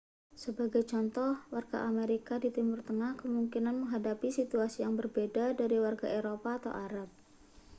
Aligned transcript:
sebagai 0.43 0.81
contoh 0.91 1.31
warga 1.53 1.79
amerika 1.91 2.33
di 2.43 2.49
timur 2.57 2.79
tengah 2.89 3.11
kemungkinan 3.21 3.75
menghadapi 3.85 4.27
situasi 4.37 4.77
yang 4.85 4.93
berbeda 5.01 5.45
dari 5.59 5.77
warga 5.85 6.07
eropa 6.19 6.49
atau 6.59 6.71
arab 6.87 7.09